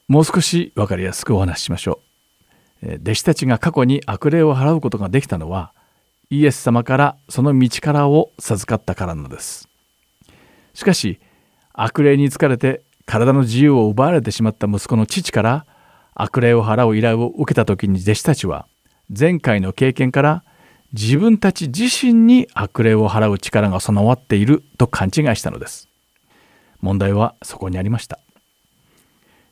[0.07, 2.01] もう少し分かりやすくお話ししましょ
[2.84, 2.93] う。
[3.01, 5.74] 弟子たちが過去に悪霊を払うことができたのは
[6.30, 9.69] イエス様からその道からを授かったからなのです。
[10.73, 11.19] しかし
[11.73, 15.65] 悪霊に疲れて体の自由を奪われてしまった息子の父から
[16.13, 18.67] 悪霊を払う依頼を受けた時に弟子たちは
[19.17, 20.43] 前回の経験から
[20.93, 25.88] 自分たち自身に悪霊を払う力が備わっていると勘違いしたのです。
[26.82, 28.19] 問題はそこにありました。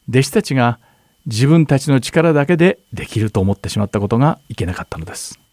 [0.10, 0.80] 弟子たちが
[1.26, 5.45] 自分たちの力だけでできると思ってしまったことがいけなかったのです。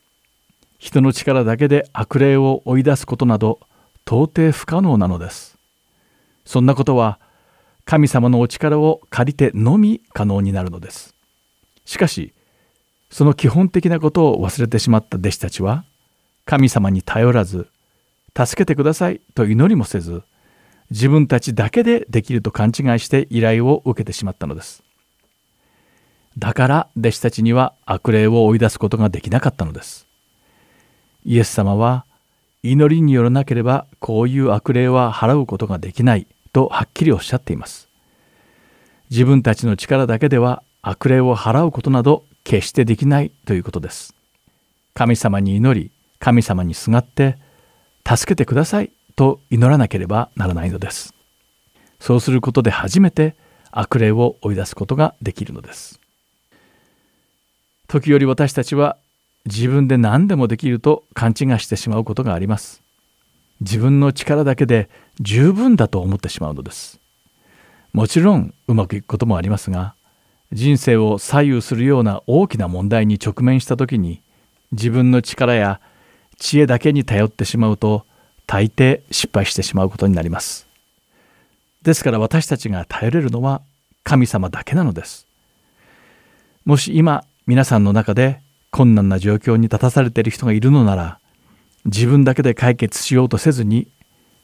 [0.82, 3.60] 人の力だけで悪霊を追い出すことなど
[4.04, 5.56] 到底不可能なのです。
[6.44, 7.20] そんなことは
[7.84, 11.14] 神様のお力を借りてのみ可能になるのです。
[11.84, 12.34] しかし
[13.10, 15.84] その基本的なことを忘れてしまった弟子たちは
[16.46, 17.68] 神様に頼らず
[18.36, 20.24] 助けてくださいと祈りもせず
[20.90, 24.82] 自分たちだけでできると勘違いして依頼を受けてしまったのです
[26.38, 30.08] だから弟子たちには悪霊を追い出すことができなかったのです
[31.24, 32.04] イエス様は
[32.62, 37.88] 祈りによらなければこういう悪霊は払うことができないとはっきりおっしゃっています。
[39.10, 44.14] 自分たちの力だけでは悪霊を払うことなど決してできないということです。
[44.94, 47.36] 神様に祈り神様にすがって
[48.06, 51.14] 助けてくださいと祈らなければならないのです。
[52.00, 53.36] そうすることで初めて
[53.70, 56.00] 悪霊を追い出すことができるのです。
[57.88, 58.96] 時折私たちは
[59.46, 62.82] 自分で何でもできると勘違いしてしまうことがあります。
[63.60, 64.88] 自分の力だけで
[65.20, 67.00] 十分だと思ってしまうのです。
[67.92, 69.94] もちろんうまくいくこともありますが
[70.52, 74.22] 人生を左右するような大きな問題に直面した時に
[74.72, 75.80] 自分の力や
[76.38, 78.04] 知恵だけに頼ってしまうと
[78.46, 80.66] 大抵失敗してしまうことになります。
[81.82, 83.62] ですから私たちが頼れるのは
[84.04, 85.26] 神様だけなのです。
[86.64, 88.40] もし今皆さんの中で
[88.72, 91.20] 困難な状況に立たされている人がいるのなら
[91.84, 93.86] 自分だけで解決しようとせずに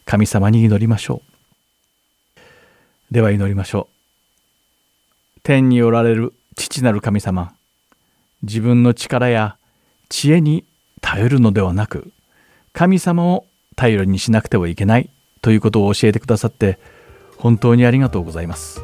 [0.05, 2.39] 神様に祈りましょう。
[3.11, 3.89] では祈りましょ
[5.37, 5.41] う。
[5.43, 7.55] 天におられる父なる神様
[8.43, 9.57] 自分の力や
[10.11, 10.65] 知恵に
[11.01, 12.13] 頼るのではなく
[12.75, 15.11] 神様を頼りにしなくてはいけない
[15.41, 16.79] ということを教えてくださって
[17.39, 18.83] 本当にありがとうございます。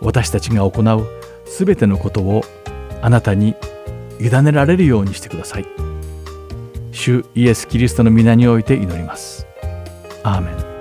[0.00, 1.06] 私たちが行う
[1.48, 2.42] すべてのことを
[3.00, 3.54] あなたに
[4.20, 5.66] 委ねられるようにしてください。
[6.92, 9.46] 主イエス・キリストの皆において祈ります。
[10.22, 10.74] アーメン。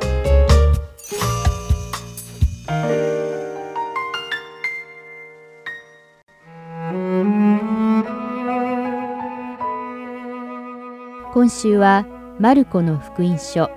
[11.33, 12.05] 今週は
[12.39, 13.69] マルコの福音書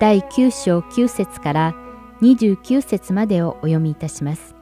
[0.00, 1.74] 第9章9節から
[2.20, 4.54] 29節までをお読みいたします。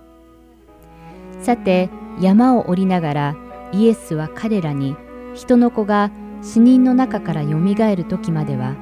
[1.40, 1.88] さて
[2.20, 3.36] 山を降りながら
[3.74, 4.96] イエスは彼らに
[5.34, 6.12] 人の子が
[6.42, 8.04] 死人の中からよみがえる。
[8.04, 8.76] 時までは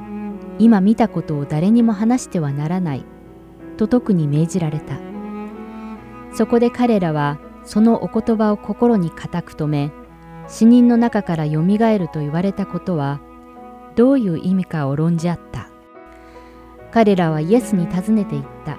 [0.58, 3.04] 今見たことを誰にも話してはならない。
[3.78, 4.98] と特に命じられた。
[6.34, 9.92] そこで彼らはそのお言葉を心に固く留め
[10.48, 13.20] 死人の中からよみがえると言われたことは
[13.96, 15.70] どういう意味かを論じ合った。
[16.90, 18.76] 彼らはイエスに尋ねていった。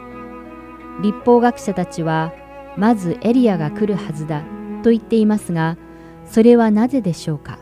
[1.01, 2.31] 立法学者たちは
[2.77, 4.43] まずエリアが来るはずだ
[4.83, 5.77] と言っていますが
[6.25, 7.59] それはなぜでしょうか？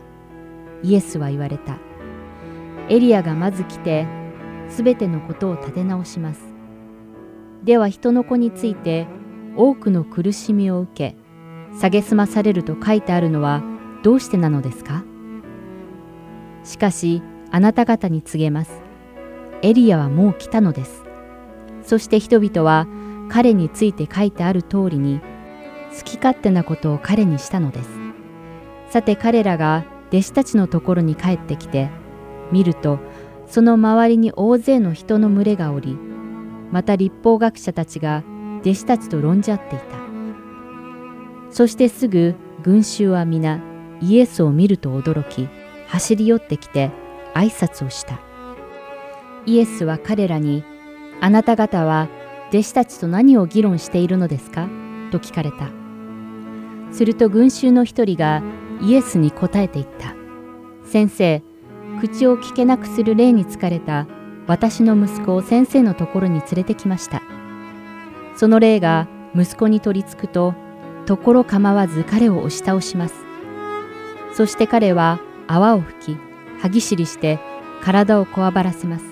[0.82, 1.78] イエスは言われた
[2.88, 4.06] エリアがまず来て
[4.68, 6.40] すべてのことを立て直します
[7.62, 9.06] では人の子について
[9.56, 11.16] 多くの苦しみを受け
[11.78, 13.62] 蔑まされると書いてあるのは
[14.02, 15.04] どうしてなのですか？
[16.64, 18.80] しかしあなた方に告げます。
[19.62, 21.04] エリアはもう来たのです。
[21.84, 22.88] そして人々は
[23.28, 25.20] 彼について書いてある通りに
[25.96, 28.01] 好き勝手なことを彼にしたのです。
[28.92, 31.88] さて彼らが弟子たちのところに帰ってきて
[32.50, 32.98] 見ると
[33.46, 35.96] その周りに大勢の人の群れがおり
[36.70, 38.22] また立法学者たちが
[38.60, 39.84] 弟子たちと論じ合っていた。
[41.50, 43.60] そしてすぐ群衆は皆
[44.02, 45.48] イエスを見ると驚き
[45.86, 46.90] 走り寄ってきて
[47.32, 48.20] 挨拶をした。
[49.46, 50.64] イエスは彼らに、
[51.20, 52.08] あなた方は
[52.50, 54.68] 弟子たちと何を議論しているのですか？
[55.10, 55.70] と聞かれた。
[56.94, 58.42] すると群衆の一人が
[58.80, 60.14] イエスに答えて言った。
[60.84, 61.42] 先生、
[62.00, 64.06] 口を聞けなくする霊に疲れた
[64.46, 67.22] 私の息子を先生のところに連れてきました。
[68.36, 70.54] その霊が息子に取り付くと、
[71.06, 73.14] ところ構わず彼を押し倒します。
[74.34, 76.18] そして彼は泡を吹き、
[76.60, 77.38] 歯ぎしりして
[77.82, 79.04] 体をこわばらせます。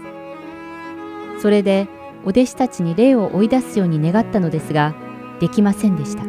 [1.40, 1.88] それで
[2.24, 4.94] お弟子たちに霊を追い出すように願ったのですが、
[5.40, 6.24] できませんでした。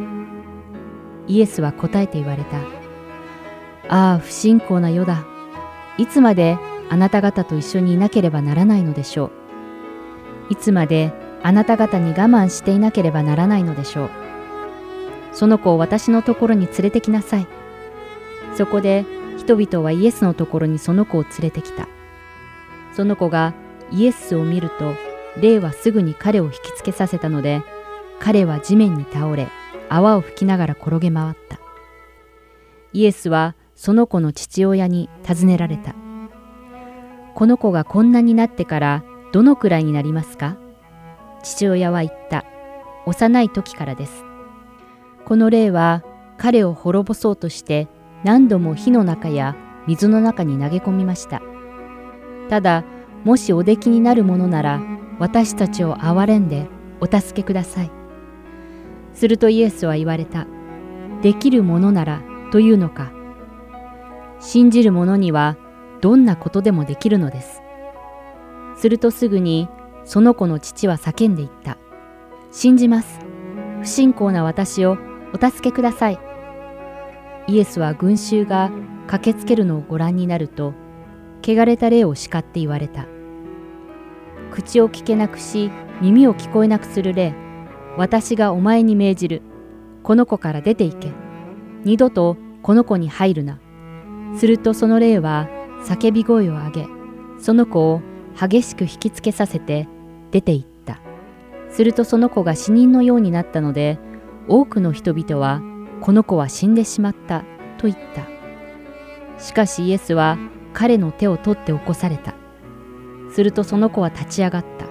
[1.28, 2.81] イエスは答えて言われた。
[3.90, 5.26] ああ、不信仰な世だ。
[5.98, 6.58] いつまで
[6.90, 9.32] あなた方と一緒にいなければならないのでしょう。
[10.54, 11.14] いつまで
[11.44, 14.10] あなた方に我慢していなければならないのでしょう。
[15.34, 17.48] その子を私のところに連れてきなさい。
[18.56, 19.06] そこで
[19.38, 21.88] 人々はイエスのところにその子を連れてきた。
[22.94, 23.54] その子が
[23.92, 24.94] イエスを見ると、
[25.40, 27.64] 霊はすぐに彼を引きつけさせたので、
[28.20, 29.48] 彼は地面に倒れ、
[29.90, 31.60] 泡を吹きながら転げ回った。
[32.94, 35.96] イエスはその子の父親に尋ねられた。
[37.34, 40.56] この子がこんなになってからどのくらいになりますか？
[41.42, 42.46] 父親は言った。
[43.08, 44.24] 幼い時からです。
[45.26, 46.04] この霊は
[46.38, 47.88] 彼を滅ぼそうとして
[48.24, 49.56] 何度も火の中や
[49.88, 51.42] 水の中に投げ込みました。
[52.52, 52.84] ただ、
[53.24, 54.80] もしお出来になるものなら、
[55.18, 56.68] 私たちを憐れんで
[57.00, 57.92] お助けください。
[59.16, 60.46] するとイエスは言われた。
[61.24, 62.22] できるものなら
[62.52, 63.12] というのか？
[64.42, 65.56] 信じる者には
[66.02, 67.62] どんなことでもできるのです。
[68.76, 69.70] するとすぐに
[70.04, 71.78] その子の父は叫んでいった。
[72.52, 73.20] 信じます。
[73.82, 74.98] 不信仰な私を
[75.34, 76.20] お助けください。
[77.48, 78.72] イエスは群衆が
[79.06, 80.74] 駆けつけるのをご覧になると、
[81.44, 83.06] 汚れた霊を叱って言われた。
[84.52, 85.72] 口を聞けなくし、
[86.02, 87.36] 耳を聞こえなくする霊、
[87.96, 89.42] 私がお前に命じる。
[90.02, 91.12] この子から出て行け。
[91.84, 93.60] 二度とこの子に入るな。
[94.38, 95.48] するとその霊は
[95.86, 96.88] 叫び声を上げ、
[97.40, 98.02] その子を
[98.40, 99.88] 激しく引きつけさせて
[100.32, 101.00] 出て行った。
[101.70, 104.00] するとその子が死人のようになったので、
[104.48, 105.62] 多くの人々は、
[106.02, 107.44] この子は死んでしまった
[107.78, 109.42] と言った。
[109.42, 110.38] しかしイエスは
[110.74, 112.34] 彼の手を取って起こされた。
[113.32, 114.86] するとその子は立ち上がった。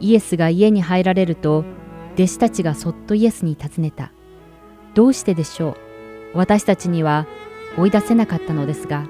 [0.00, 1.64] イエスが家に入られると、
[2.14, 4.12] 弟子たちがそっとイエスに尋ねた。
[4.94, 5.70] どうしてでしょ
[6.34, 6.38] う？
[6.38, 7.26] 私たちには
[7.76, 9.06] 追い出せなかったのですが。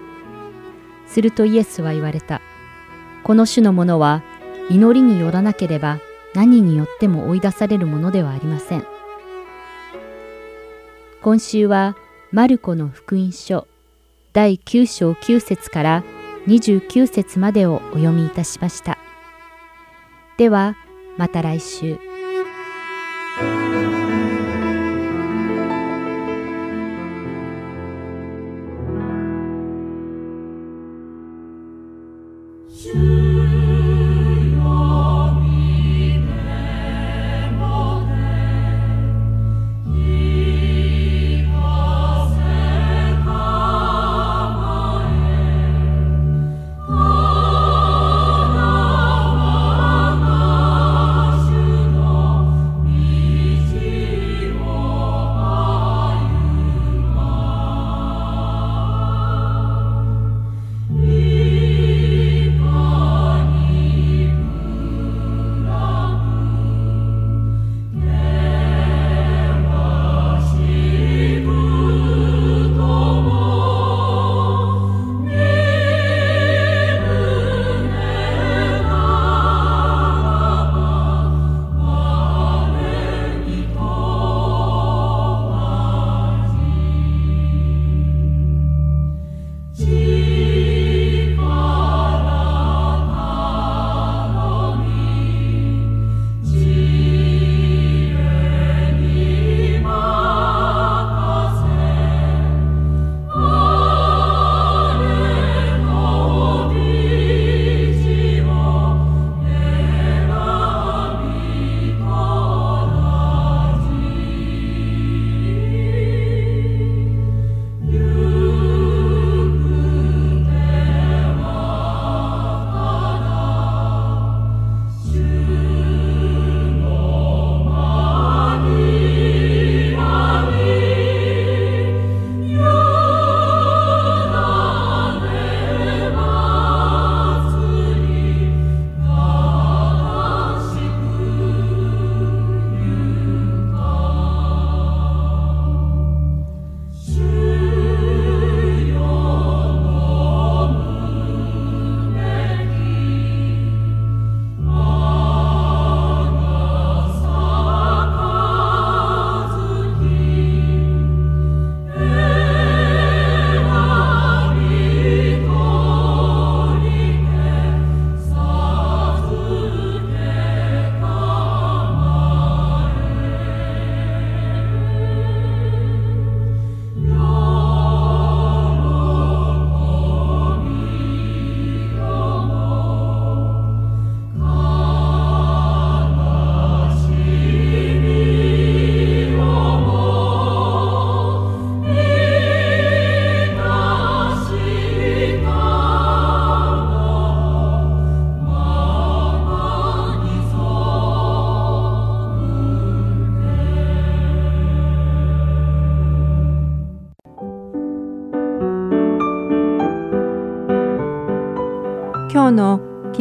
[1.06, 2.40] するとイエスは言われた。
[3.24, 4.22] この種のものは
[4.70, 5.98] 祈りによらなければ
[6.34, 8.86] 何によっても追い出されるものではありません。
[11.20, 11.96] 今週は
[12.32, 13.66] マルコの福音書
[14.32, 16.04] 第9章9節から
[16.46, 18.98] 29節までをお読みいたしました。
[20.38, 20.76] では
[21.18, 22.11] また来週。